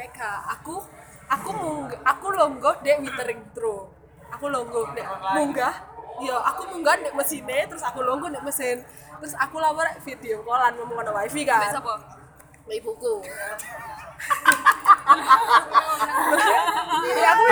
Mega 0.00 0.32
aku 0.48 0.80
aku 1.28 1.50
munggah 1.52 2.00
aku 2.08 2.32
longgo 2.32 2.72
dek 2.80 3.04
withering 3.04 3.44
throw 3.52 3.84
aku 4.32 4.48
longgo 4.48 4.88
dek 4.96 5.04
munggah. 5.36 5.76
Iya 6.24 6.40
aku 6.40 6.72
munggah 6.72 6.96
dek 7.04 7.12
mesinnya 7.12 7.68
terus 7.68 7.84
aku 7.84 8.00
longgo 8.00 8.32
dek 8.32 8.40
mesin. 8.40 8.80
Terus 9.20 9.36
aku 9.36 9.60
lawar 9.60 9.92
video 10.00 10.40
callan 10.40 10.72
ngomong 10.80 11.04
ada 11.04 11.12
wifi 11.12 11.44
kan. 11.44 11.68
Mbak 11.68 11.76
sapa? 11.76 11.94
Mbak 12.64 12.76
ibuku. 12.80 13.14
Aku 17.20 17.42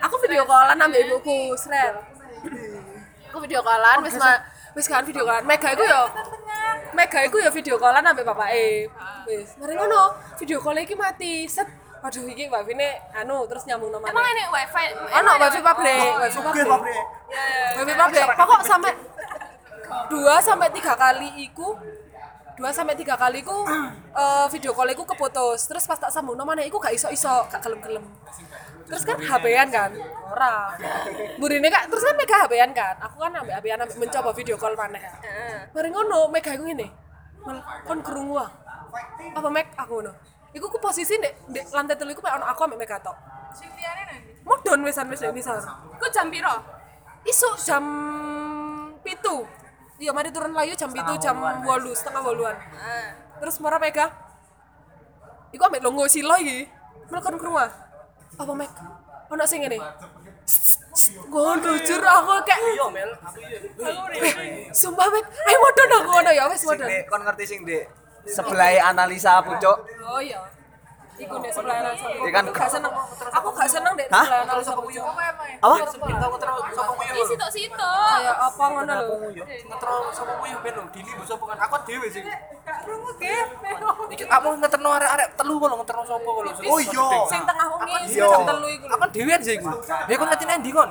aku 0.00 0.16
video 0.24 0.42
callan 0.48 0.76
sama 0.80 0.96
ibuku 0.96 1.52
sret 1.60 1.94
aku 3.28 3.44
video 3.44 3.60
callan 3.60 4.00
wis 4.08 4.16
wis 4.72 4.88
kan 4.88 5.04
video 5.04 5.28
callan. 5.28 5.44
Mega 5.44 5.68
iku 5.76 5.84
yo 5.84 6.02
Mega 6.94 7.18
iku 7.26 7.36
yo 7.42 7.50
video 7.50 7.74
callan 7.80 8.04
sampe 8.04 8.22
bapake. 8.22 8.86
Wis 9.26 9.56
mari 9.58 9.74
ngono. 9.74 10.14
Video 10.38 10.58
call 10.60 10.78
iki 10.82 10.94
mati. 10.94 11.48
Set. 11.48 11.66
Aduh 12.06 12.22
iki 12.30 12.46
wifi 12.46 12.74
ne 12.78 13.02
anu 13.18 13.42
terus 13.50 13.66
nyambung 13.66 13.90
nomor 13.90 14.06
Emang 14.06 14.22
ini 14.30 14.44
wifi? 14.46 14.84
ono 15.10 15.30
wifi 15.42 15.58
pabrik 15.58 16.12
wifi 16.22 16.38
pabrik. 16.38 16.66
wifi 17.82 17.94
pabrik. 17.98 18.26
Pokok 18.38 18.60
sampai 18.62 18.92
dua 20.06 20.38
sampai 20.38 20.70
tiga 20.70 20.94
kali 20.94 21.26
iku 21.42 21.74
dua 22.56 22.72
sampai 22.72 22.96
tiga 22.96 23.14
kali 23.20 23.44
iku 23.44 23.68
eh, 24.20 24.46
video 24.48 24.72
call 24.72 24.88
iku 24.92 25.04
keputus. 25.04 25.68
Terus 25.68 25.84
pas 25.84 26.00
tak 26.00 26.10
sambung 26.10 26.36
nomor 26.36 26.56
iku 26.60 26.80
gak 26.80 26.96
iso 26.96 27.08
iso 27.12 27.28
gak 27.52 27.60
kelem 27.60 27.80
kelem 27.84 28.04
terus 28.86 29.02
kan 29.02 29.18
HP-an 29.18 29.66
kan? 29.66 29.90
Ora. 30.30 30.70
Burine 31.42 31.66
kak 31.66 31.90
terus 31.90 32.06
kan 32.06 32.14
mega 32.14 32.36
HP-an 32.46 32.70
kan? 32.70 32.94
Aku 33.02 33.18
kan 33.18 33.34
ambek 33.34 33.58
HP-an 33.58 33.82
ambek 33.82 33.98
mencoba 33.98 34.30
video 34.30 34.54
call 34.54 34.78
maneh. 34.78 35.02
Kan 35.02 35.20
mari 35.74 35.88
ngono 35.90 36.30
mega 36.30 36.54
iku 36.54 36.64
ngene. 36.70 36.86
Kon 37.82 37.98
krungu 38.00 38.38
ah. 38.38 38.50
Apa 39.34 39.48
meg? 39.50 39.74
Aku 39.74 39.98
ngono. 40.00 40.14
Iku 40.54 40.70
ku 40.70 40.78
posisi 40.78 41.18
ndek 41.18 41.50
ndek 41.50 41.64
lantai 41.74 41.98
telu 41.98 42.14
iku 42.14 42.22
mek 42.22 42.38
ono 42.38 42.46
aku 42.46 42.60
ambek 42.62 42.78
mega 42.86 42.96
tok. 43.02 43.16
Sing 43.58 43.68
liyane 43.74 44.02
nanti. 44.06 44.32
modon 44.46 44.80
wisan 44.86 45.10
wis 45.10 45.26
ini 45.26 45.42
sar 45.42 45.58
Ku 45.98 46.06
jam 46.14 46.30
piro? 46.30 46.54
isuk 47.26 47.58
jam 47.58 47.82
pitu 49.02 49.42
iya 49.96 50.10
mari 50.12 50.28
turun 50.28 50.52
layu 50.52 50.76
jam 50.76 50.92
pitu 50.92 51.14
jam 51.16 51.36
walu 51.40 51.92
setengah 51.96 52.20
waluan. 52.20 52.56
Heeh. 52.56 53.06
terus 53.36 53.56
marah 53.60 53.76
mega? 53.76 54.08
Iku 55.52 55.62
ambek 55.62 55.84
longo 55.84 56.04
silo 56.08 56.36
iki. 56.36 56.68
Melekon 57.08 57.36
ke 57.38 57.44
rumah. 57.44 57.68
Apa 58.36 58.52
meg 58.52 58.70
ono 59.30 59.44
sing 59.44 59.64
ngene? 59.64 59.78
Gue 61.26 61.52
jujur 61.60 62.00
aku 62.02 62.32
kayak 62.42 62.60
Iya 62.72 62.86
Mel, 62.88 63.10
aku 63.20 63.38
iya. 63.42 63.58
eh, 64.16 64.72
sumpah 64.72 65.06
meg 65.12 65.24
ayo 65.28 65.56
modon 65.60 65.90
aku 65.92 66.10
ngono 66.10 66.30
ya 66.32 66.44
wes 66.48 66.62
modon. 66.64 66.88
kon 67.06 67.20
ngerti 67.22 67.44
sing 67.46 67.60
dek. 67.62 67.84
Sebelah 68.26 68.90
analisa 68.90 69.38
aku 69.38 69.54
cok. 69.60 69.78
oh 70.02 70.20
iya. 70.20 70.40
Iku 71.16 71.32
deh 71.40 71.48
sebelah 71.48 71.96
Iya 71.96 72.28
kan? 72.28 72.44
aku 72.44 72.52
gak 72.52 72.68
seneng 72.68 72.92
aku 73.32 73.48
gak 73.56 73.68
seneng 73.72 73.92
deh 73.96 74.04
sebelah 74.04 74.40
anak 74.44 74.60
sama 74.60 74.80
aku 74.84 74.90
Apa? 75.64 75.76
Ih 77.36 77.68
sitok-sitok. 77.68 78.08
kayak 78.16 78.36
apa 78.40 78.64
ngono 78.72 78.92
lho? 78.96 79.14
ngetro 79.44 79.94
sama 80.16 80.32
kuyu 80.40 80.56
ben 80.64 80.72
lho? 80.72 80.84
Dini 80.88 81.10
mbok 81.12 81.26
sapa 81.28 81.44
kan? 81.52 81.58
Aku 81.68 81.76
dhewe 81.84 82.06
sih. 82.08 82.22
Krungu 82.64 83.10
ge 83.20 83.36
iki 84.16 84.24
aku 84.24 84.48
ngeterno 84.56 84.88
arek-arek 84.96 85.28
telu 85.36 85.54
kok 85.60 85.68
lho 85.68 85.76
ngeterno 85.84 86.04
sapa 86.08 86.28
kok 86.28 86.42
lho? 86.48 86.52
Oh 86.72 86.78
iya. 86.80 87.08
sing 87.28 87.42
tengah 87.44 87.66
wengi 87.76 88.08
sing 88.08 88.24
telu 88.24 88.66
iku 88.72 88.86
aku 88.88 89.04
dhewean 89.12 89.40
sih 89.44 89.54
iku. 89.60 89.70
Ya 90.08 90.14
kon 90.16 90.26
ngerti 90.32 90.44
endi 90.48 90.70
kon? 90.72 90.90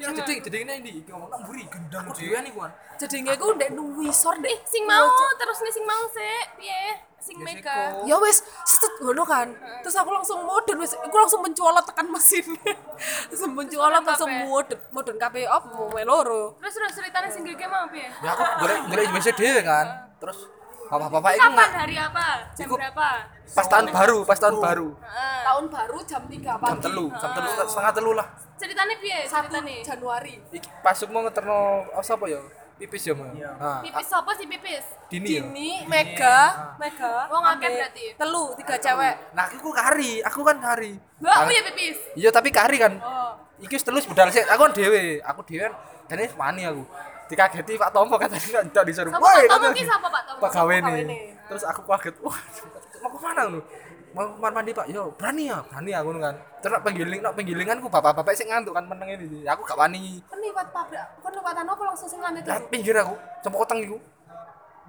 Sing 0.00 0.14
jeding 0.16 0.38
jeding 0.40 0.60
endi? 0.64 0.90
Iki 1.04 1.10
ngomong 1.12 1.28
nang 1.28 1.40
mburi 1.44 1.62
gendang 1.68 2.06
dhewean 2.16 2.44
iku 2.48 2.58
kan 2.64 2.72
jadinya 3.02 3.32
iku 3.34 3.46
ndek 3.58 3.70
nuwisor 3.74 4.38
Ih, 4.38 4.42
deh 4.46 4.56
sing 4.62 4.86
mau 4.86 5.10
terus 5.36 5.58
nih 5.60 5.72
sing 5.74 5.84
mau 5.84 6.04
sih. 6.14 6.38
Piye? 6.56 7.11
Mega. 7.54 7.76
ya 8.02 8.16
wes 8.16 8.38
set 8.62 8.94
ngono 8.98 9.22
kan? 9.22 9.52
Terus 9.80 9.94
aku 9.94 10.10
langsung 10.10 10.40
modern 10.42 10.78
wes 10.78 10.92
aku 10.94 11.12
langsung 11.12 11.40
mencolot 11.40 11.84
tekan 11.84 12.06
mesin. 12.08 12.46
Langsung 13.30 13.52
mencolot 13.52 14.00
langsung 14.00 14.30
modern 14.46 14.80
modern 14.88 15.18
kabeh. 15.18 15.44
Op 15.44 15.64
mau 15.72 15.86
meloro 15.90 16.54
Terus 16.58 16.74
terus 16.74 16.92
ceritanya 16.94 17.28
sing 17.28 17.42
gege 17.42 17.66
mau 17.66 17.84
piye? 17.86 18.06
ya? 18.06 18.30
Aku 18.30 18.42
golek 18.60 18.78
golek 18.86 19.06
WC 19.12 19.28
dhewe 19.32 19.60
kan. 19.60 19.86
Terus 20.16 20.38
bapak-bapak 20.86 21.30
iku 21.34 21.42
Kapan 21.42 21.70
hari 21.72 21.96
apa? 21.96 22.26
Jam 22.52 22.66
Iku- 22.68 22.76
berapa? 22.76 23.08
pas 23.52 23.68
tahun 23.68 23.86
baru 23.92 24.18
pas 24.24 24.38
tahun 24.40 24.56
baru. 24.56 24.88
Tahun 25.44 25.64
baru 25.68 25.98
jam 26.04 26.22
3 26.24 26.32
pagi. 26.56 26.70
Jam 26.72 26.78
telu 26.80 27.06
jam 27.12 27.30
telu 27.32 27.48
setengah 27.68 27.92
telu 27.92 28.12
lah. 28.12 28.26
Ceritanya 28.56 28.94
piye? 28.96 29.18
1 29.24 29.28
Ceritanya. 29.28 29.76
Januari. 29.84 30.34
Pas 30.80 30.96
mau 31.08 31.20
ngeterno 31.20 31.58
oh, 31.90 32.00
sapa 32.00 32.24
ya 32.26 32.40
pipis 32.82 33.02
ya 33.06 33.14
mau 33.14 33.30
nah 33.30 33.78
Pipis 33.78 34.06
sapa 34.10 34.34
sih 34.34 34.46
pipis? 34.50 34.82
dini 35.06 35.38
ya? 35.38 35.42
Dini 35.46 35.86
Mega 35.86 36.38
Mega. 36.82 37.30
Wong 37.30 37.42
akeh 37.46 37.54
ambek 37.54 37.70
berarti. 37.78 38.04
telu 38.18 38.44
tiga 38.58 38.74
cewek. 38.82 39.14
Nah 39.38 39.46
aku 39.46 39.70
kari 39.70 40.12
aku 40.26 40.40
kan 40.42 40.56
kari. 40.58 40.92
Mbak, 41.22 41.34
aku 41.38 41.50
ya 41.54 41.62
pipis. 41.70 41.98
iya 42.18 42.30
tapi 42.34 42.50
kari 42.50 42.76
kan. 42.82 42.98
Oh. 42.98 43.38
iki 43.62 43.78
wis 43.78 43.86
terus 43.86 44.02
budal 44.10 44.26
sih 44.34 44.42
aku 44.42 44.60
kan 44.66 44.72
dhewe. 44.74 45.22
Aku 45.22 45.40
dhewe 45.46 45.70
kan 45.70 45.74
jane 46.10 46.26
wani 46.34 46.62
aku. 46.66 46.82
Dikageti 47.30 47.78
Pak 47.78 47.90
Tompo 47.94 48.18
katanya 48.18 48.60
tidak 48.66 48.84
disuruh. 48.90 49.14
Woi 49.14 49.46
Pak 49.46 49.56
katanya. 49.62 49.76
ki 49.78 49.84
sapa 49.86 50.06
Pak 50.10 50.22
Tomo? 50.26 50.40
Pak 50.42 50.50
gawe 50.50 50.74
Pak 50.74 50.82
nih 50.82 50.92
Gawene. 50.92 51.16
terus 51.48 51.62
aku 51.68 51.80
kaget 51.86 52.14
wah 52.24 52.38
mau 53.02 53.10
ke 53.12 53.18
mana 53.20 53.42
lu 53.44 53.60
mau 54.12 54.26
kamar 54.36 54.52
mandi 54.52 54.70
pak? 54.72 54.86
Yo 54.88 55.12
berani 55.16 55.48
ya? 55.48 55.58
Berani 55.64 55.90
aku 55.96 56.08
kan. 56.20 56.34
Terus 56.62 56.78
penggiling 56.84 57.20
nak 57.20 57.32
penggilinganku 57.34 57.86
bapak-bapak 57.88 58.32
sih 58.36 58.46
ngantuk 58.46 58.72
kan 58.76 58.84
meneng 58.86 59.16
ini. 59.16 59.44
Aku 59.48 59.64
gak 59.64 59.76
wani. 59.76 60.20
Kan 60.28 60.38
liwat 60.38 60.68
pabrik 60.70 61.00
kan 61.00 61.32
liwatan 61.32 61.64
apa 61.66 61.82
langsung 61.82 62.08
sing 62.08 62.20
lantai 62.20 62.42
telu 62.44 62.66
pinggir 62.68 62.94
aku 62.96 63.14
sama 63.44 63.56
kotang 63.58 63.80
iku. 63.82 63.98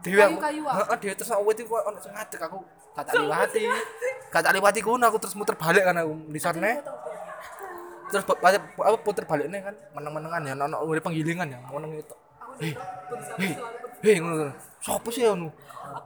Dewe 0.03 0.21
aku. 0.21 0.37
Heeh 0.43 1.15
terus 1.15 1.31
aku 1.31 1.49
itu 1.55 1.63
ono 1.71 1.97
sing 1.99 2.13
ngadeg 2.13 2.41
aku. 2.43 2.59
Gak 2.93 3.03
tak 3.09 3.13
liwati. 3.19 3.61
gak 4.29 4.41
tak 4.45 4.53
liwati 4.53 4.79
kuno 4.83 5.03
aku 5.07 5.17
terus 5.17 5.35
muter 5.39 5.55
balik 5.57 5.83
kan 5.87 5.95
aku 5.97 6.13
di 6.29 6.39
sana. 6.39 6.79
Terus 8.13 8.23
apa 8.29 8.97
puter 9.01 9.25
baliknya 9.25 9.65
kan 9.65 9.75
meneng-menengan 9.97 10.41
ya 10.45 10.53
ono 10.53 10.77
ono 10.85 11.01
penggilingan 11.01 11.47
ya 11.49 11.59
meneng 11.71 11.97
itu. 11.97 12.15
Hei 13.41 13.57
hei 14.03 14.19
ngono 14.19 14.51
sopo 14.83 15.07
sih 15.07 15.23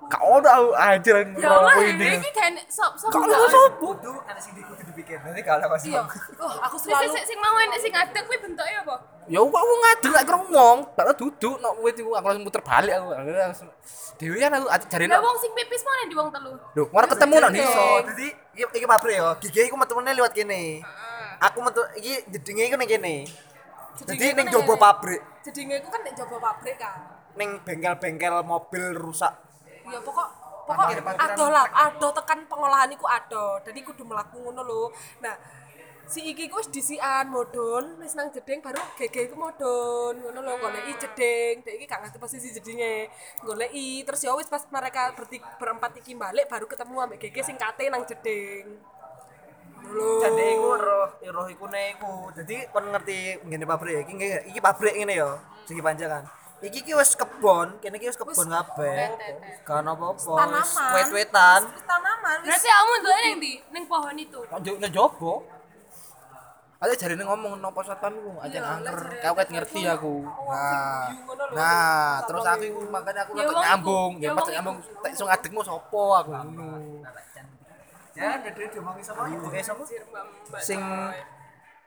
gak 0.08 0.22
ono 0.22 0.48
aku 0.48 0.70
anjir 0.76 1.16
Ya 1.40 1.50
Allah, 1.50 1.74
ngeropo 1.80 1.82
ini 1.82 2.30
kan 2.32 2.54
sop 2.70 2.94
sop. 3.00 3.10
gak 3.10 3.24
ono 3.24 3.48
sopo 3.50 3.88
Kudu 3.98 4.14
ada 4.24 4.40
sing 4.40 4.54
dikudu 4.54 4.84
dipikir. 4.94 5.18
Nanti 5.24 5.42
kalau 5.42 5.64
iya 5.82 6.02
oh 6.38 6.54
aku 6.62 6.76
selalu 6.78 7.10
sing 7.10 7.24
sing 7.24 7.38
mau 7.40 7.56
enek 7.58 7.80
sing 7.80 7.92
ngadeg 7.92 8.24
kuwi 8.28 8.38
bentuknya 8.38 8.84
apa? 8.84 8.96
ya 9.28 9.40
aku 9.42 9.50
aku 9.50 9.74
ngadeg 9.82 10.12
lek 10.14 10.26
ngomong 10.30 10.78
tau 10.94 11.14
duduk 11.16 11.56
nok 11.60 11.74
iku 11.90 12.12
aku 12.14 12.26
langsung 12.30 12.46
muter 12.46 12.62
balik 12.64 12.94
aku 12.96 13.06
langsung 13.34 13.70
dewean 14.22 14.52
aku 14.54 14.66
jarine 14.88 15.10
Lah 15.10 15.22
wong 15.24 15.38
sing 15.42 15.52
pipis 15.58 15.82
mana 15.82 16.04
di 16.06 16.16
wong 16.16 16.30
telu? 16.30 16.52
lho 16.54 16.84
mari 16.94 17.08
ketemu 17.10 17.34
nak 17.42 17.50
nih 17.50 17.62
iso. 17.64 17.86
Dadi 18.06 18.28
iki 18.78 18.86
pabrik 18.86 19.16
yo. 19.18 19.30
Gigi 19.42 19.62
iku 19.66 19.76
metune 19.80 20.12
liwat 20.14 20.34
kene. 20.38 20.86
Aku 21.42 21.58
metu 21.66 21.82
iki 21.98 22.14
jedinge 22.30 22.64
iku 22.70 22.76
ning 22.78 22.90
kene. 22.90 23.16
Jadi 23.98 24.14
Jedinge 24.14 24.46
ning 24.46 24.54
ning- 24.54 24.78
pabrik, 24.78 25.22
jadinya 25.42 25.76
iku 25.82 25.90
kan 25.90 26.02
nek 26.06 26.14
coba 26.14 26.38
pabrik 26.38 26.78
kan 26.78 27.17
ning 27.38 27.62
bengkel-bengkel 27.62 28.42
mobil 28.44 28.98
rusak. 28.98 29.34
ya 29.88 30.00
pokok 30.04 30.28
pokok 30.68 30.88
ado 31.16 31.46
lah 31.48 31.64
ado 31.72 32.08
tekan 32.12 32.44
pengolahan 32.52 32.92
iku 32.92 33.08
ado 33.08 33.64
jadi 33.64 33.80
kudu 33.88 34.04
melaku 34.04 34.44
ngono 34.44 34.62
lho 34.68 34.84
nah 35.24 35.32
si 36.08 36.24
iki 36.24 36.52
ku 36.52 36.60
wis 36.60 36.68
disian 36.68 37.32
modon 37.32 38.00
wis 38.04 38.16
nang 38.20 38.32
jeding 38.36 38.60
baru 38.60 38.80
gege 39.00 39.32
iku 39.32 39.36
modon 39.40 40.20
ngono 40.20 40.40
lho 40.44 40.54
goleki 40.60 41.08
jeding 41.08 41.64
dek 41.64 41.74
iki 41.80 41.86
gak 41.88 42.04
ngerti 42.04 42.20
posisi 42.20 42.52
jedinge 42.52 43.08
goleki 43.44 44.04
terus 44.04 44.24
ya 44.24 44.36
wis 44.36 44.52
pas 44.52 44.64
mereka 44.72 45.16
berti, 45.16 45.40
berempat 45.60 46.04
iki 46.04 46.16
balik 46.16 46.52
baru 46.52 46.68
ketemu 46.68 46.96
ambek 47.00 47.20
gege 47.28 47.42
sing 47.48 47.56
kate 47.56 47.88
nang 47.88 48.04
jeding 48.04 48.76
Jane 49.96 50.46
iku 50.60 50.76
roh 50.76 51.08
roh 51.32 51.48
iku 51.48 51.66
ne 51.72 51.96
iku. 51.96 52.28
Dadi 52.36 52.60
kon 52.76 52.92
ngerti 52.92 53.40
ngene 53.48 53.64
pabrik 53.64 54.04
iki 54.04 54.52
iki 54.52 54.60
pabrik 54.60 55.00
ngene 55.00 55.16
yo. 55.16 55.40
Segi 55.64 55.80
panjangan. 55.80 56.28
Iki 56.58 56.80
ki 56.90 56.94
wis 56.98 57.14
kebon, 57.14 57.78
kene 57.78 58.02
ki 58.02 58.10
wis 58.10 58.18
kebon 58.18 58.50
kabeh. 58.50 59.14
Kan 59.62 59.86
apa-apa. 59.86 60.18
wis 60.18 60.26
tanaman 60.26 60.90
Wet-wetan. 60.98 61.62
Tanaman 61.86 62.38
Berarti 62.42 62.68
kamu 62.68 62.94
ndelok 62.98 63.20
ning 63.22 63.36
ndi? 63.38 63.54
Ning 63.70 63.84
pohon 63.86 64.16
itu. 64.18 64.40
Njo 64.42 64.72
njobo. 64.90 65.34
Ada 66.78 66.94
jarine 66.94 67.26
ngomong 67.26 67.58
nopo 67.58 67.82
satpam 67.82 68.14
ku, 68.14 68.38
aja 68.38 68.62
angker. 68.78 68.98
Kau 69.22 69.34
ket 69.34 69.50
ngerti 69.50 69.82
aku. 69.90 70.22
Nah, 70.46 71.10
nah, 71.58 72.22
terus 72.22 72.46
aku 72.46 72.64
iku 72.70 72.80
makanya 72.94 73.26
aku 73.26 73.34
Ya 73.34 73.50
nonton 73.50 73.58
wong 73.58 73.66
iku, 73.66 73.66
nyambung, 73.66 74.12
ya 74.22 74.30
ya 74.30 74.38
pas 74.38 74.46
wong 74.46 74.54
nyambung 74.54 74.78
tek 75.02 75.12
iso 75.18 75.26
ngadegmu 75.26 75.62
sapa 75.66 76.04
aku 76.22 76.32
ngono. 76.38 76.70
Ya, 78.14 78.30
dadi 78.46 78.62
diomongi 78.70 79.02
sapa? 79.02 79.26
Oke, 79.26 79.62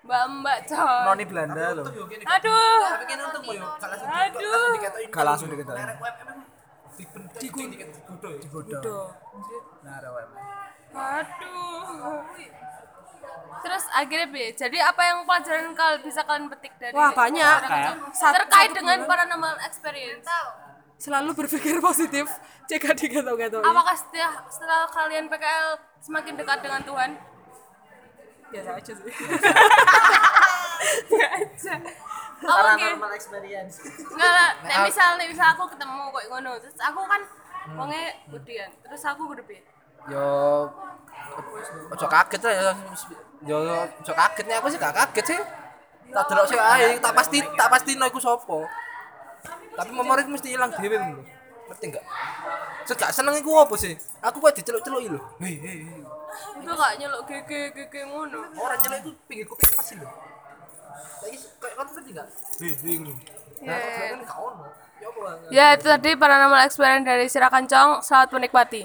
sapa? 0.00 0.08
Sing 0.08 0.08
Mbak-mbak 0.08 0.58
coy. 0.64 1.04
noni 1.04 1.24
Belanda 1.24 1.64
lho. 1.76 1.84
Aduh. 1.84 2.82
Tapi 2.88 3.04
kene 3.04 3.22
untung 3.22 3.44
yo, 3.44 3.66
gak 3.76 3.88
langsung 3.90 4.08
Aduh. 4.08 4.72
Gak 5.06 5.24
langsung. 5.24 5.48
Digodo. 7.40 8.30
Digodo. 8.36 8.96
Nah, 9.80 9.92
ada 9.96 10.08
WM. 10.10 10.30
Aduh. 10.90 12.20
Terus 13.60 13.84
akhirnya 13.92 14.28
B. 14.32 14.36
Jadi 14.56 14.78
apa 14.80 15.02
yang 15.04 15.18
pelajaran 15.28 15.76
kal 15.76 16.00
bisa 16.00 16.24
kalian 16.24 16.48
petik 16.48 16.72
dari 16.80 16.96
Wah, 16.96 17.12
banyak. 17.12 17.56
Satu- 18.16 18.36
terkait 18.40 18.72
satu 18.72 18.78
dengan 18.80 19.04
bulan. 19.04 19.08
paranormal 19.08 19.54
experience? 19.62 20.28
selalu 21.00 21.32
berpikir 21.32 21.80
positif 21.80 22.28
jika 22.68 22.92
digatal-gatal 22.92 23.64
Apakah 23.64 23.96
setelah, 23.96 24.44
setelah 24.52 24.84
kalian 24.92 25.32
PKL 25.32 25.68
semakin 25.96 26.36
dekat 26.36 26.60
dengan 26.60 26.84
Tuhan? 26.84 27.10
Biasa 28.50 28.70
aja 28.76 28.92
sih. 28.92 29.14
Aja. 31.20 31.74
Oh, 32.40 32.56
oke. 32.56 32.80
paranormal 32.80 33.12
experience. 33.12 33.84
Enggak 33.84 34.32
lah, 34.32 34.50
nek 34.64 34.78
misal 34.88 35.08
nek 35.20 35.28
misal 35.28 35.46
aku 35.52 35.68
ketemu 35.76 36.08
kok 36.08 36.24
ngono, 36.32 36.50
terus 36.56 36.78
aku 36.80 37.00
kan 37.04 37.20
wonge 37.76 38.02
udian, 38.32 38.70
terus 38.80 39.02
aku 39.04 39.22
piye? 39.44 39.60
yo 40.08 40.24
ojo 41.92 42.06
kaget 42.08 42.40
lah 42.40 42.52
ya 42.56 42.72
yo 43.44 43.56
ojo 44.00 44.12
kaget 44.16 44.44
nih 44.48 44.56
aku 44.56 44.66
sih 44.72 44.78
gak 44.80 44.96
kaget 44.96 45.36
sih. 45.36 45.40
Tak 46.10 46.24
delok 46.26 46.46
sih 46.48 46.56
ae 46.56 46.96
tak 46.98 47.12
pasti 47.12 47.38
tak 47.44 47.68
pasti 47.68 48.00
no 48.00 48.08
iku 48.08 48.16
sapa. 48.16 48.64
Tapi 49.76 49.90
memori 49.92 50.24
mesti 50.24 50.56
hilang 50.56 50.72
dhewe 50.72 50.96
ngerti 51.70 51.84
enggak 51.86 52.04
Terus 52.88 52.96
gak 52.96 53.12
seneng 53.14 53.36
iku 53.38 53.60
apa 53.60 53.76
sih? 53.76 53.94
Aku 54.24 54.40
kok 54.40 54.56
diceluk-celuk 54.56 55.00
lho. 55.06 55.20
Hei 55.44 55.54
hei. 55.60 55.78
Itu 56.60 56.72
gak 56.72 56.92
nyeluk 57.00 57.22
gege 57.28 57.60
gege 57.74 58.00
ngono. 58.06 58.38
orang 58.58 58.78
nyeluk 58.84 58.98
itu 59.02 59.10
pinggir 59.26 59.46
kuping 59.48 59.70
pas 59.74 59.88
lho 59.96 60.08
lagi 61.20 61.36
kayak 61.60 61.74
kan 61.76 61.86
ngerti 61.90 62.10
enggak 62.10 62.26
hei 62.60 62.72
hei 62.80 62.94
ngono 63.00 63.14
nah 63.60 63.78
kan 63.78 64.20
gak 64.24 64.38
ono 64.38 64.64
ya 65.00 65.08
Ya 65.48 65.66
itu 65.72 65.88
tadi 65.88 66.12
paranormal 66.12 66.68
experience 66.68 67.08
dari 67.08 67.24
Sirakancong. 67.24 68.04
Selamat 68.04 68.36
menikmati. 68.36 68.84